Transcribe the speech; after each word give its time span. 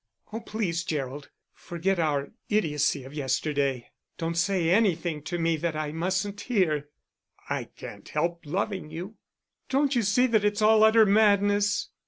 "Oh, 0.33 0.39
please, 0.39 0.83
Gerald, 0.83 1.29
forget 1.53 1.99
our 1.99 2.31
idiocy 2.49 3.03
of 3.03 3.13
yesterday. 3.13 3.91
Don't 4.17 4.33
say 4.35 4.71
anything 4.71 5.21
to 5.25 5.37
me 5.37 5.57
that 5.57 5.75
I 5.75 5.91
mustn't 5.91 6.41
hear." 6.41 6.89
"I 7.51 7.65
can't 7.65 8.09
help 8.09 8.41
loving 8.43 8.89
you." 8.89 9.17
"Don't 9.69 9.95
you 9.95 10.01
see 10.01 10.25
that 10.25 10.43
it's 10.43 10.59
all 10.63 10.83
utter 10.83 11.05
madness!" 11.05 11.89